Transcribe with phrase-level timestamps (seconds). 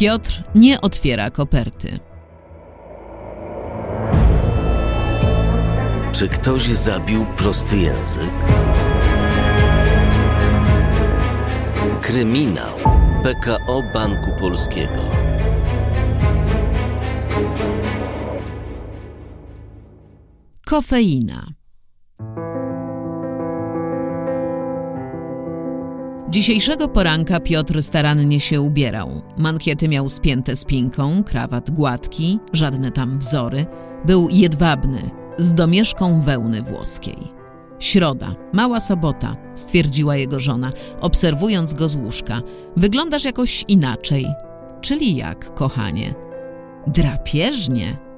[0.00, 1.98] Piotr nie otwiera koperty.
[6.12, 8.32] Czy ktoś zabił prosty język?
[12.00, 12.76] Kryminał
[13.22, 15.02] PKO Banku Polskiego.
[20.66, 21.59] Kofeina.
[26.30, 29.22] Dzisiejszego poranka Piotr starannie się ubierał.
[29.36, 33.66] Mankiety miał spięte spinką, krawat gładki, żadne tam wzory.
[34.04, 37.16] Był jedwabny, z domieszką wełny włoskiej.
[37.78, 42.40] Środa, mała sobota, stwierdziła jego żona, obserwując go z łóżka.
[42.76, 44.26] Wyglądasz jakoś inaczej.
[44.80, 46.14] Czyli jak, kochanie?
[46.86, 48.09] Drapieżnie.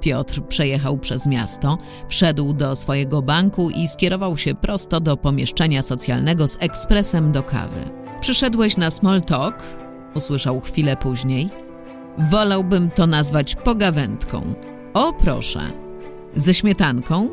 [0.00, 1.78] Piotr przejechał przez miasto,
[2.08, 7.90] wszedł do swojego banku i skierował się prosto do pomieszczenia socjalnego z ekspresem do kawy.
[8.20, 9.62] Przyszedłeś na small talk?
[10.14, 11.50] Usłyszał chwilę później.
[12.18, 14.54] Wolałbym to nazwać pogawędką.
[14.94, 15.60] O proszę.
[16.36, 17.28] Ze śmietanką?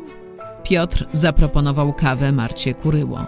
[0.62, 3.26] Piotr zaproponował kawę Marcie Kuryło.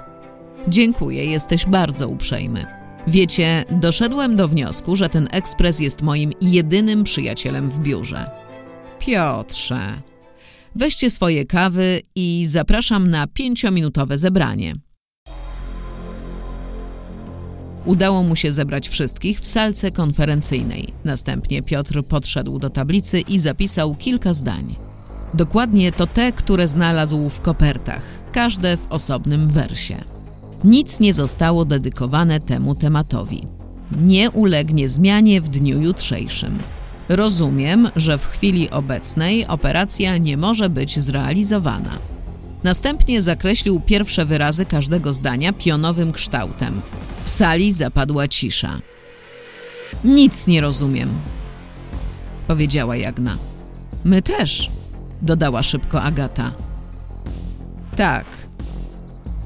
[0.68, 2.64] Dziękuję, jesteś bardzo uprzejmy.
[3.06, 8.30] Wiecie, doszedłem do wniosku, że ten ekspres jest moim jedynym przyjacielem w biurze.
[9.00, 10.02] Piotrze,
[10.74, 14.74] weźcie swoje kawy i zapraszam na pięciominutowe zebranie.
[17.84, 20.88] Udało mu się zebrać wszystkich w salce konferencyjnej.
[21.04, 24.76] Następnie Piotr podszedł do tablicy i zapisał kilka zdań.
[25.34, 29.96] Dokładnie to te, które znalazł w kopertach, każde w osobnym wersie.
[30.64, 33.46] Nic nie zostało dedykowane temu tematowi.
[34.00, 36.58] Nie ulegnie zmianie w dniu jutrzejszym.
[37.10, 41.98] Rozumiem, że w chwili obecnej operacja nie może być zrealizowana.
[42.62, 46.80] Następnie zakreślił pierwsze wyrazy każdego zdania pionowym kształtem.
[47.24, 48.80] W sali zapadła cisza.
[50.04, 51.10] Nic nie rozumiem,
[52.46, 53.36] powiedziała Jagna.
[54.04, 54.70] My też,
[55.22, 56.52] dodała szybko Agata.
[57.96, 58.26] Tak.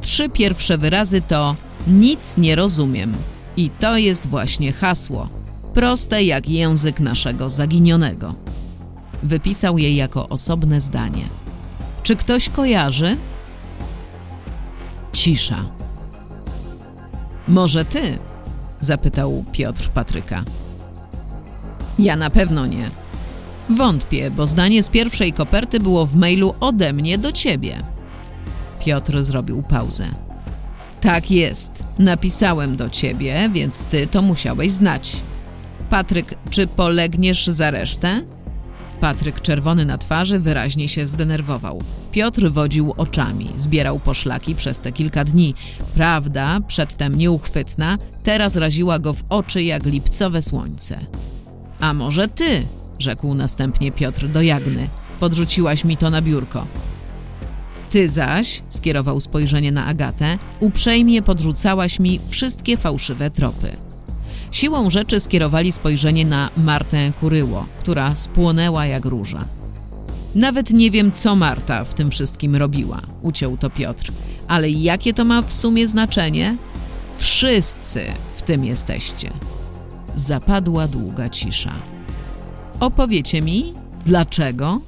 [0.00, 3.14] Trzy pierwsze wyrazy to nic nie rozumiem.
[3.56, 5.43] I to jest właśnie hasło
[5.74, 8.34] proste jak język naszego zaginionego.
[9.22, 11.24] Wypisał je jako osobne zdanie.
[12.02, 13.16] Czy ktoś kojarzy?
[15.12, 15.64] Cisza.
[17.48, 18.18] Może ty?
[18.80, 20.44] zapytał Piotr Patryka.
[21.98, 22.90] Ja na pewno nie.
[23.70, 27.82] Wątpię, bo zdanie z pierwszej koperty było w mailu ode mnie do ciebie.
[28.84, 30.06] Piotr zrobił pauzę.
[31.00, 31.84] Tak jest.
[31.98, 35.16] Napisałem do ciebie, więc ty to musiałeś znać.
[35.90, 38.22] Patryk, czy polegniesz za resztę?
[39.00, 41.82] Patryk, czerwony na twarzy, wyraźnie się zdenerwował.
[42.12, 45.54] Piotr wodził oczami, zbierał poszlaki przez te kilka dni.
[45.94, 51.06] Prawda, przedtem nieuchwytna, teraz raziła go w oczy jak lipcowe słońce.
[51.80, 52.62] A może ty?
[52.98, 54.88] rzekł następnie Piotr do Jagny.
[55.20, 56.66] Podrzuciłaś mi to na biurko.
[57.90, 63.76] Ty zaś, skierował spojrzenie na Agatę, uprzejmie podrzucałaś mi wszystkie fałszywe tropy.
[64.54, 69.44] Siłą rzeczy skierowali spojrzenie na Martę Kuryło, która spłonęła jak róża.
[70.34, 74.12] Nawet nie wiem, co Marta w tym wszystkim robiła, uciął to Piotr.
[74.48, 76.56] Ale jakie to ma w sumie znaczenie?
[77.16, 78.06] Wszyscy
[78.36, 79.32] w tym jesteście.
[80.14, 81.72] Zapadła długa cisza.
[82.80, 84.80] Opowiecie mi, dlaczego?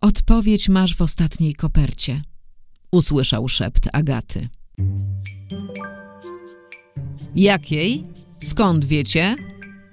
[0.00, 2.22] Odpowiedź masz w ostatniej kopercie,
[2.92, 4.48] usłyszał szept Agaty.
[7.36, 8.04] Jakiej?
[8.40, 9.36] Skąd wiecie?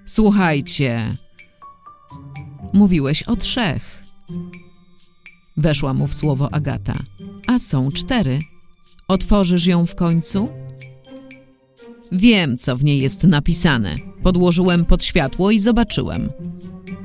[0.05, 1.11] Słuchajcie.
[2.73, 4.01] Mówiłeś o trzech.
[5.57, 6.95] Weszła mu w słowo Agata.
[7.47, 8.39] A są cztery.
[9.07, 10.49] Otworzysz ją w końcu?
[12.11, 13.95] Wiem, co w niej jest napisane.
[14.23, 16.29] Podłożyłem pod światło i zobaczyłem.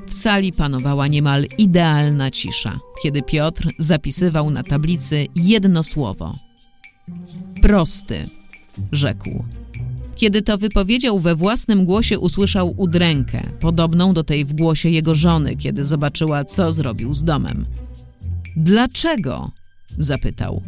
[0.06, 6.34] W sali panowała niemal idealna cisza, kiedy Piotr zapisywał na tablicy jedno słowo.
[7.62, 8.24] Prosty,
[8.92, 9.44] rzekł.
[10.18, 15.56] Kiedy to wypowiedział we własnym głosie, usłyszał udrękę, podobną do tej w głosie jego żony,
[15.56, 17.66] kiedy zobaczyła, co zrobił z domem.
[18.56, 19.50] Dlaczego?
[19.98, 20.62] zapytał.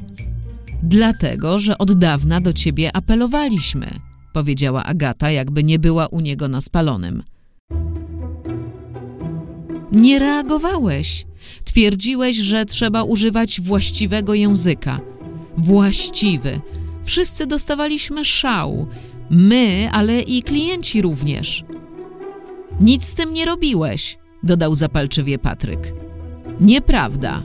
[0.82, 3.91] Dlatego, że od dawna do ciebie apelowaliśmy,
[4.32, 7.23] powiedziała Agata, jakby nie była u niego na spalonym.
[9.93, 11.26] Nie reagowałeś.
[11.64, 15.00] Twierdziłeś, że trzeba używać właściwego języka.
[15.58, 16.61] Właściwy.
[17.05, 18.87] Wszyscy dostawaliśmy szału.
[19.31, 21.65] My, ale i klienci również.
[22.81, 25.94] Nic z tym nie robiłeś, dodał zapalczywie Patryk.
[26.61, 27.43] Nieprawda.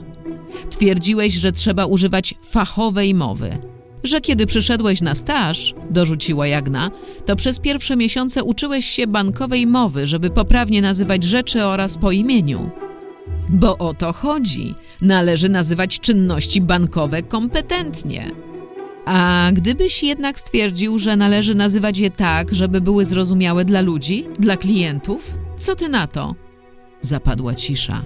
[0.70, 3.58] Twierdziłeś, że trzeba używać fachowej mowy.
[4.04, 6.90] Że kiedy przyszedłeś na staż, dorzuciła Jagna,
[7.24, 12.70] to przez pierwsze miesiące uczyłeś się bankowej mowy, żeby poprawnie nazywać rzeczy oraz po imieniu.
[13.48, 14.74] Bo o to chodzi.
[15.02, 18.30] Należy nazywać czynności bankowe kompetentnie.
[19.06, 24.56] A gdybyś jednak stwierdził, że należy nazywać je tak, żeby były zrozumiałe dla ludzi, dla
[24.56, 26.34] klientów, co ty na to?
[27.00, 28.04] Zapadła cisza.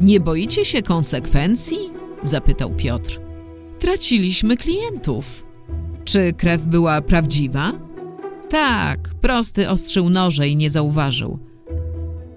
[0.00, 1.78] Nie boicie się konsekwencji?
[2.22, 3.20] zapytał Piotr.
[3.78, 5.46] Traciliśmy klientów.
[6.04, 7.72] Czy krew była prawdziwa?
[8.48, 11.38] Tak, prosty ostrzył noże i nie zauważył.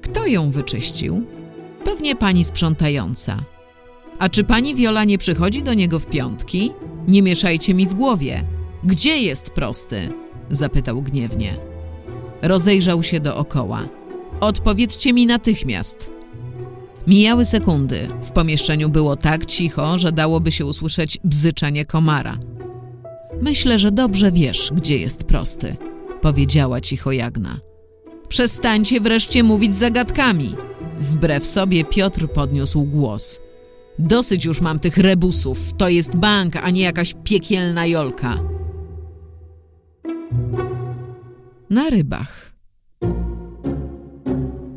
[0.01, 1.25] Kto ją wyczyścił?
[1.83, 3.43] Pewnie pani sprzątająca.
[4.19, 6.71] A czy pani Wiola nie przychodzi do niego w piątki?
[7.07, 8.43] Nie mieszajcie mi w głowie.
[8.83, 10.09] Gdzie jest prosty?
[10.49, 11.57] zapytał gniewnie.
[12.41, 13.89] Rozejrzał się dookoła.
[14.39, 16.11] Odpowiedzcie mi natychmiast.
[17.07, 18.07] Mijały sekundy.
[18.21, 22.37] W pomieszczeniu było tak cicho, że dałoby się usłyszeć bzyczenie komara.
[23.41, 25.75] Myślę, że dobrze wiesz, gdzie jest prosty,
[26.21, 27.59] powiedziała cicho Jagna.
[28.27, 30.55] Przestańcie wreszcie mówić zagadkami.
[30.99, 33.41] Wbrew sobie Piotr podniósł głos.
[34.01, 35.73] Dosyć już mam tych rebusów.
[35.77, 38.39] To jest bank, a nie jakaś piekielna jolka.
[41.69, 42.53] Na rybach.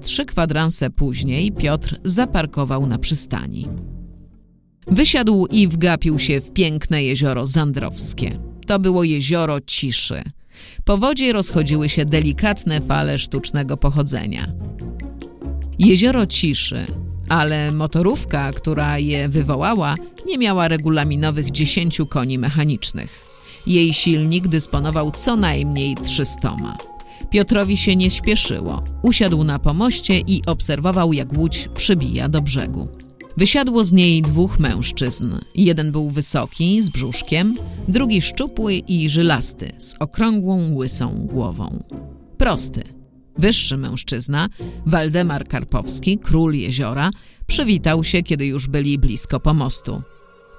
[0.01, 3.69] Trzy kwadranse później Piotr zaparkował na przystani.
[4.87, 8.39] Wysiadł i wgapił się w piękne jezioro Zandrowskie.
[8.67, 10.23] To było jezioro ciszy.
[10.85, 14.53] Po wodzie rozchodziły się delikatne fale sztucznego pochodzenia.
[15.79, 16.87] Jezioro ciszy,
[17.29, 19.95] ale motorówka, która je wywołała,
[20.27, 23.25] nie miała regulaminowych 10 koni mechanicznych.
[23.67, 26.57] Jej silnik dysponował co najmniej 300.
[27.31, 28.85] Piotrowi się nie śpieszyło.
[29.03, 32.89] Usiadł na pomoście i obserwował, jak łódź przybija do brzegu.
[33.37, 35.35] Wysiadło z niej dwóch mężczyzn.
[35.55, 37.57] Jeden był wysoki, z brzuszkiem,
[37.89, 41.85] drugi szczupły i żylasty, z okrągłą, łysą głową.
[42.39, 42.94] Prosty.
[43.39, 44.49] Wyższy mężczyzna,
[44.87, 47.11] Waldemar Karpowski, król jeziora,
[47.47, 50.03] przywitał się, kiedy już byli blisko pomostu.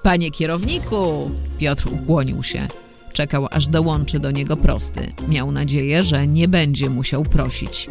[0.02, 1.30] Panie kierowniku!
[1.58, 2.68] Piotr ukłonił się.
[3.12, 5.12] Czekał, aż dołączy do niego prosty.
[5.28, 7.88] Miał nadzieję, że nie będzie musiał prosić.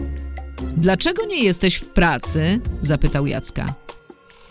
[0.78, 2.62] Dlaczego nie jesteś w pracy?
[2.81, 3.74] zapytał Jacka.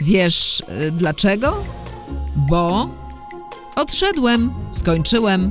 [0.00, 1.64] Wiesz, y, dlaczego?
[2.36, 2.90] Bo
[3.76, 5.50] odszedłem, skończyłem.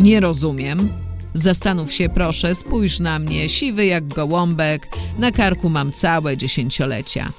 [0.00, 0.88] Nie rozumiem.
[1.34, 4.88] Zastanów się, proszę, spójrz na mnie, siwy jak gołąbek,
[5.18, 7.32] na karku mam całe dziesięciolecia.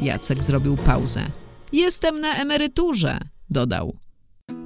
[0.00, 1.22] Jacek zrobił pauzę.
[1.72, 3.18] Jestem na emeryturze,
[3.50, 3.96] dodał.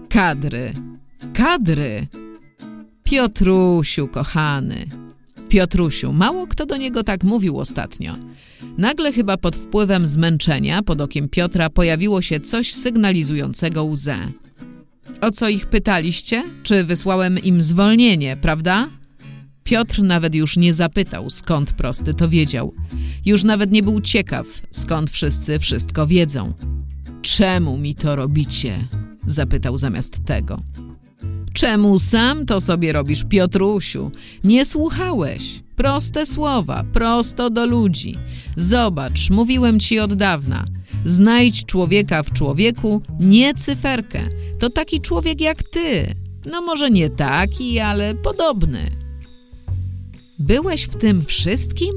[0.09, 0.73] Kadry,
[1.35, 2.07] kadry.
[3.05, 4.87] Piotrusiu, kochany.
[5.49, 8.17] Piotrusiu, mało kto do niego tak mówił ostatnio.
[8.79, 14.17] Nagle chyba pod wpływem zmęczenia pod okiem Piotra pojawiło się coś sygnalizującego łzę.
[15.21, 16.45] O co ich pytaliście?
[16.63, 18.89] Czy wysłałem im zwolnienie, prawda?
[19.65, 22.75] Piotr nawet już nie zapytał, skąd prosty to wiedział.
[23.25, 26.53] Już nawet nie był ciekaw, skąd wszyscy wszystko wiedzą.
[27.23, 28.89] Czemu mi to robicie?
[29.27, 30.63] zapytał zamiast tego.
[31.53, 34.11] Czemu sam to sobie robisz, Piotrusiu?
[34.45, 35.63] Nie słuchałeś.
[35.77, 38.19] Proste słowa, prosto do ludzi.
[38.57, 40.65] Zobacz, mówiłem ci od dawna.
[41.05, 44.21] Znajdź człowieka w człowieku, nie cyferkę.
[44.59, 46.15] To taki człowiek jak ty.
[46.51, 48.91] No może nie taki, ale podobny.
[50.39, 51.95] Byłeś w tym wszystkim?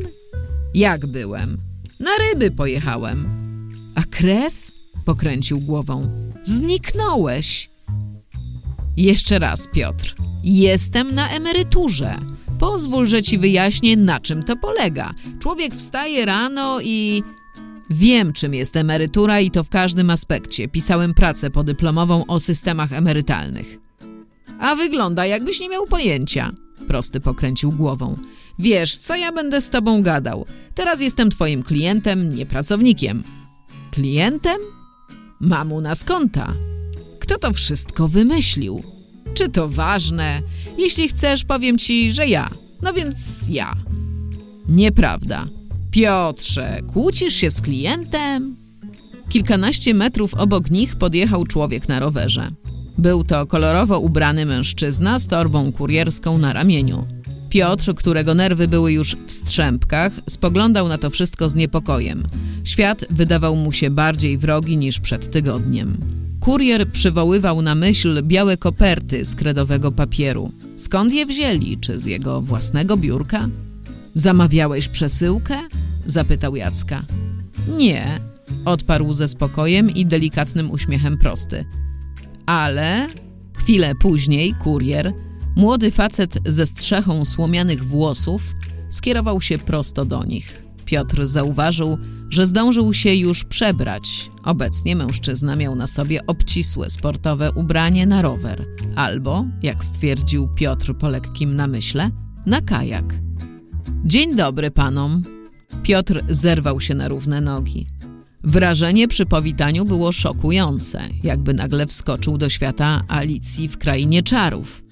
[0.73, 1.57] Jak byłem?
[1.99, 3.29] Na ryby pojechałem.
[3.95, 4.71] A krew?
[5.05, 6.09] Pokręcił głową.
[6.43, 7.69] Zniknąłeś.
[8.97, 10.15] Jeszcze raz, Piotr.
[10.43, 12.19] Jestem na emeryturze.
[12.59, 15.13] Pozwól, że ci wyjaśnię, na czym to polega.
[15.39, 17.23] Człowiek wstaje rano i...
[17.89, 20.67] Wiem, czym jest emerytura i to w każdym aspekcie.
[20.67, 23.77] Pisałem pracę podyplomową o systemach emerytalnych.
[24.59, 26.51] A wygląda, jakbyś nie miał pojęcia.
[26.87, 28.17] Prosty pokręcił głową.
[28.59, 30.45] Wiesz, co ja będę z tobą gadał?
[30.75, 33.23] Teraz jestem twoim klientem, nie pracownikiem.
[33.91, 34.57] Klientem?
[35.39, 36.53] Mam u nas konta.
[37.19, 38.83] Kto to wszystko wymyślił?
[39.33, 40.41] Czy to ważne?
[40.77, 42.49] Jeśli chcesz, powiem ci, że ja.
[42.81, 43.75] No więc ja.
[44.69, 45.47] Nieprawda.
[45.91, 48.55] Piotrze, kłócisz się z klientem?
[49.29, 52.47] Kilkanaście metrów obok nich podjechał człowiek na rowerze.
[52.97, 57.07] Był to kolorowo ubrany mężczyzna z torbą kurierską na ramieniu.
[57.49, 62.23] Piotr, którego nerwy były już w strzępkach, spoglądał na to wszystko z niepokojem.
[62.63, 65.97] Świat wydawał mu się bardziej wrogi niż przed tygodniem.
[66.39, 70.51] Kurier przywoływał na myśl białe koperty z kredowego papieru.
[70.77, 71.77] Skąd je wzięli?
[71.77, 73.49] Czy z jego własnego biurka?
[74.13, 75.57] Zamawiałeś przesyłkę?
[76.05, 77.05] Zapytał Jacka.
[77.77, 78.19] Nie,
[78.65, 81.65] odparł ze spokojem i delikatnym uśmiechem prosty.
[82.45, 83.07] Ale
[83.59, 85.13] Chwilę później kurier,
[85.55, 88.55] młody facet ze strzechą słomianych włosów,
[88.89, 90.63] skierował się prosto do nich.
[90.85, 91.97] Piotr zauważył,
[92.29, 94.31] że zdążył się już przebrać.
[94.43, 98.65] Obecnie mężczyzna miał na sobie obcisłe sportowe ubranie na rower,
[98.95, 102.09] albo, jak stwierdził Piotr po lekkim namyśle,
[102.45, 103.13] na kajak.
[104.05, 105.38] Dzień dobry panom.
[105.83, 107.87] Piotr zerwał się na równe nogi.
[108.43, 114.83] Wrażenie przy powitaniu było szokujące, jakby nagle wskoczył do świata Alicji w krainie czarów.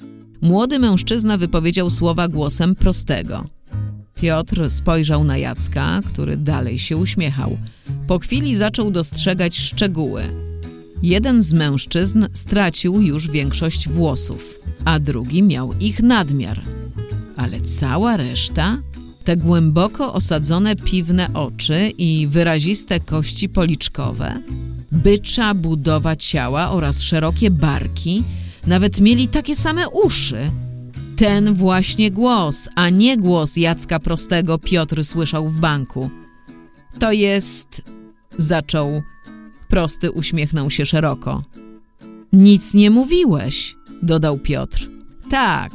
[0.41, 3.46] Młody mężczyzna wypowiedział słowa głosem prostego.
[4.15, 7.58] Piotr spojrzał na Jacka, który dalej się uśmiechał.
[8.08, 10.24] Po chwili zaczął dostrzegać szczegóły.
[11.03, 16.62] Jeden z mężczyzn stracił już większość włosów, a drugi miał ich nadmiar.
[17.36, 18.82] Ale cała reszta
[19.28, 24.42] te głęboko osadzone piwne oczy i wyraziste kości policzkowe,
[24.92, 28.24] bycza budowa ciała oraz szerokie barki,
[28.68, 30.52] nawet mieli takie same uszy.
[31.16, 36.10] Ten właśnie głos, a nie głos Jacka Prostego Piotr słyszał w banku.
[37.00, 37.82] To jest...
[38.38, 39.02] zaczął.
[39.70, 41.44] Prosty uśmiechnął się szeroko.
[42.34, 44.90] Nic nie mówiłeś, dodał Piotr.
[45.30, 45.72] Tak,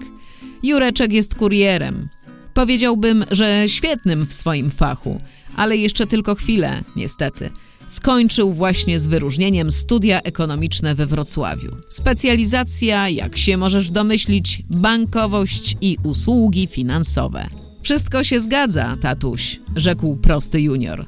[0.62, 2.08] Jureczek jest kurierem.
[2.54, 5.20] Powiedziałbym, że świetnym w swoim fachu,
[5.56, 7.50] ale jeszcze tylko chwilę, niestety.
[7.86, 11.76] Skończył właśnie z wyróżnieniem studia ekonomiczne we Wrocławiu.
[11.88, 17.46] Specjalizacja, jak się możesz domyślić, bankowość i usługi finansowe.
[17.82, 21.06] Wszystko się zgadza, tatuś, rzekł prosty junior.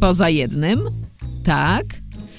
[0.00, 0.80] Poza jednym?
[1.44, 1.84] Tak.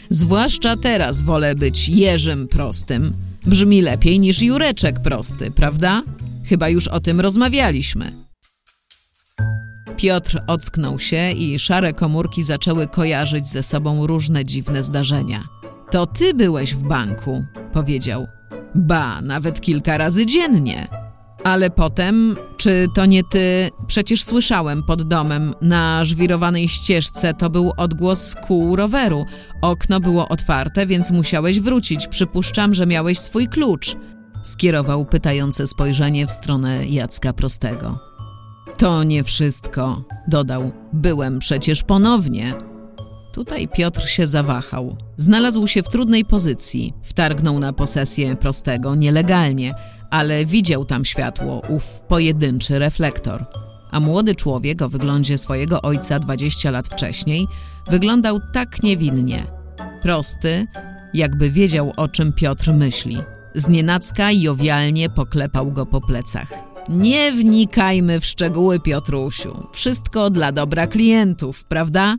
[0.10, 3.14] Zwłaszcza teraz wolę być Jerzym Prostym.
[3.46, 6.04] Brzmi lepiej niż Jureczek Prosty, prawda?
[6.50, 8.26] Chyba już o tym rozmawialiśmy.
[9.98, 15.44] Piotr ocknął się i szare komórki zaczęły kojarzyć ze sobą różne dziwne zdarzenia.
[15.92, 18.28] To ty byłeś w banku, powiedział.
[18.76, 20.88] Ba, nawet kilka razy dziennie.
[21.44, 23.70] Ale potem, czy to nie ty?
[23.88, 29.26] Przecież słyszałem pod domem, na żwirowanej ścieżce to był odgłos kół roweru.
[29.62, 32.08] Okno było otwarte, więc musiałeś wrócić.
[32.08, 33.96] Przypuszczam, że miałeś swój klucz.
[34.44, 38.00] Skierował pytające spojrzenie w stronę Jacka Prostego.
[38.78, 40.72] To nie wszystko, dodał.
[40.94, 42.54] Byłem przecież ponownie.
[43.34, 44.96] Tutaj Piotr się zawahał.
[45.18, 46.94] Znalazł się w trudnej pozycji.
[47.04, 49.74] Wtargnął na posesję Prostego nielegalnie,
[50.10, 53.46] ale widział tam światło, ów pojedynczy reflektor.
[53.92, 57.48] A młody człowiek o wyglądzie swojego ojca 20 lat wcześniej
[57.90, 59.48] wyglądał tak niewinnie.
[60.02, 60.68] Prosty,
[61.14, 63.18] jakby wiedział o czym Piotr myśli.
[63.56, 66.50] Znienacka jowialnie poklepał go po plecach.
[66.90, 69.68] Nie wnikajmy w szczegóły, Piotrusiu.
[69.72, 72.16] Wszystko dla dobra klientów, prawda?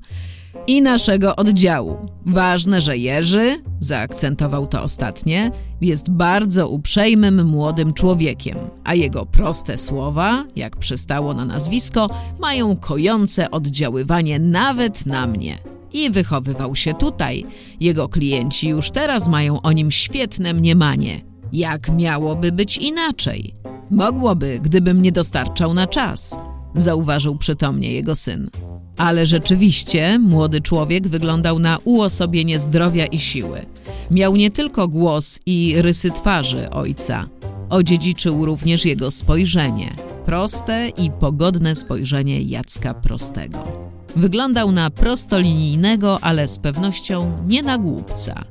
[0.66, 1.96] I naszego oddziału.
[2.26, 10.44] Ważne, że Jerzy, zaakcentował to ostatnie, jest bardzo uprzejmym młodym człowiekiem, a jego proste słowa,
[10.56, 12.10] jak przystało na nazwisko,
[12.40, 15.58] mają kojące oddziaływanie nawet na mnie.
[15.92, 17.46] I wychowywał się tutaj.
[17.80, 21.20] Jego klienci już teraz mają o nim świetne mniemanie.
[21.52, 23.54] Jak miałoby być inaczej?
[23.90, 26.38] Mogłoby, gdybym nie dostarczał na czas,
[26.74, 28.50] zauważył przytomnie jego syn.
[28.96, 33.66] Ale rzeczywiście młody człowiek wyglądał na uosobienie zdrowia i siły.
[34.10, 37.28] Miał nie tylko głos i rysy twarzy ojca,
[37.70, 39.94] odziedziczył również jego spojrzenie.
[40.24, 43.90] Proste i pogodne spojrzenie Jacka Prostego.
[44.16, 48.44] Wyglądał na prostolinijnego, ale z pewnością nie na głupca.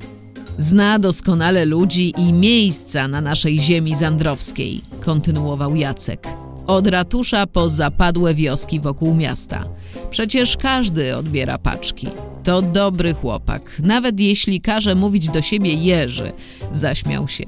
[0.57, 6.27] Zna doskonale ludzi i miejsca na naszej ziemi zandrowskiej, kontynuował Jacek.
[6.67, 9.65] Od ratusza po zapadłe wioski wokół miasta.
[10.09, 12.07] Przecież każdy odbiera paczki.
[12.43, 16.31] To dobry chłopak, nawet jeśli każe mówić do siebie Jerzy,
[16.71, 17.43] zaśmiał się.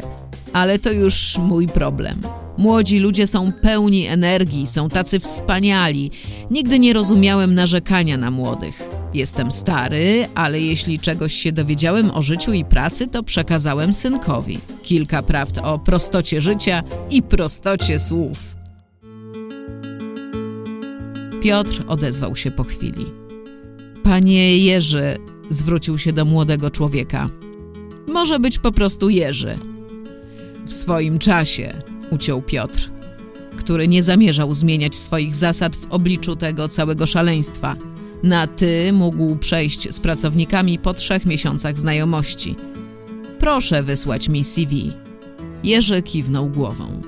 [0.53, 2.22] Ale to już mój problem.
[2.58, 6.12] Młodzi ludzie są pełni energii, są tacy wspaniali.
[6.51, 8.84] Nigdy nie rozumiałem narzekania na młodych.
[9.13, 14.60] Jestem stary, ale jeśli czegoś się dowiedziałem o życiu i pracy, to przekazałem synkowi.
[14.84, 18.38] Kilka prawd o prostocie życia i prostocie słów.
[21.43, 23.05] Piotr odezwał się po chwili.
[24.03, 25.17] Panie Jerzy,
[25.50, 27.29] zwrócił się do młodego człowieka.
[28.08, 29.58] Może być po prostu Jerzy.
[30.65, 31.81] W swoim czasie,
[32.12, 32.91] uciął Piotr,
[33.58, 37.75] który nie zamierzał zmieniać swoich zasad w obliczu tego całego szaleństwa.
[38.24, 42.56] Na ty mógł przejść z pracownikami po trzech miesiącach znajomości.
[43.39, 44.94] Proszę wysłać mi CV.
[45.63, 47.01] Jerzy kiwnął głową.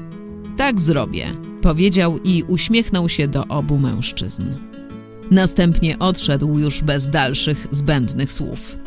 [0.58, 1.28] Tak zrobię,
[1.62, 4.44] powiedział i uśmiechnął się do obu mężczyzn.
[5.32, 8.78] Następnie odszedł już bez dalszych zbędnych słów.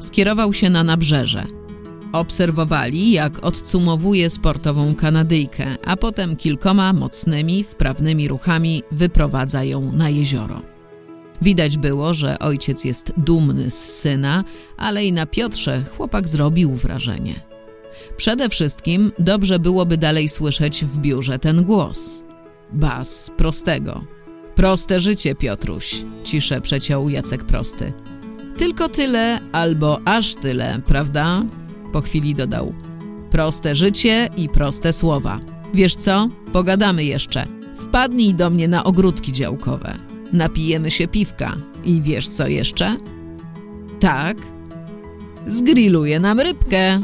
[0.00, 1.61] Skierował się na nabrzeże.
[2.12, 10.62] Obserwowali, jak odcumowuje sportową Kanadyjkę, a potem kilkoma mocnymi, wprawnymi ruchami wyprowadza ją na jezioro.
[11.42, 14.44] Widać było, że ojciec jest dumny z syna,
[14.76, 17.40] ale i na Piotrze chłopak zrobił wrażenie.
[18.16, 22.22] Przede wszystkim dobrze byłoby dalej słyszeć w biurze ten głos.
[22.72, 24.04] Bas prostego.
[24.54, 27.92] Proste życie, Piotruś, ciszę przeciął Jacek Prosty.
[28.58, 31.42] Tylko tyle albo aż tyle, prawda?
[31.92, 32.74] Po chwili dodał.
[33.30, 35.40] Proste życie i proste słowa.
[35.74, 36.28] Wiesz co?
[36.52, 37.46] Pogadamy jeszcze.
[37.76, 39.96] Wpadnij do mnie na ogródki działkowe.
[40.32, 41.56] Napijemy się piwka.
[41.84, 42.96] I wiesz co jeszcze?
[44.00, 44.36] Tak.
[45.46, 47.00] Zgrilluję nam rybkę.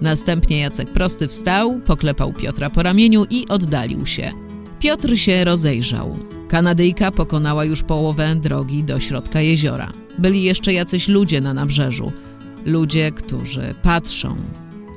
[0.00, 4.32] Następnie Jacek Prosty wstał, poklepał Piotra po ramieniu i oddalił się.
[4.78, 6.16] Piotr się rozejrzał.
[6.48, 9.92] Kanadyjka pokonała już połowę drogi do środka jeziora.
[10.18, 12.12] Byli jeszcze jacyś ludzie na nabrzeżu.
[12.64, 14.36] Ludzie, którzy patrzą,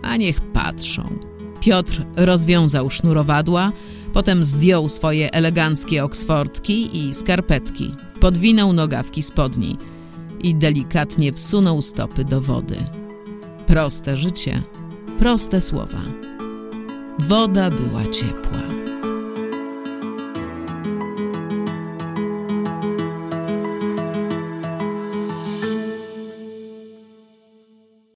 [0.04, 1.20] a niech patrzą.
[1.60, 3.72] Piotr rozwiązał sznurowadła,
[4.14, 9.78] potem zdjął swoje eleganckie oksfordki i skarpetki, podwinął nogawki spodni
[10.44, 12.78] i delikatnie wsunął stopy do wody.
[13.68, 14.62] Proste życie,
[15.18, 16.02] proste słowa.
[17.20, 18.83] Woda była ciepła.